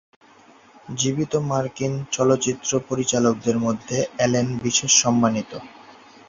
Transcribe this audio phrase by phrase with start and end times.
[0.93, 5.51] জীবিত মার্কিন চলচ্চিত্র পরিচালকদের মধ্যে অ্যালেন বিশেষ সম্মানিত।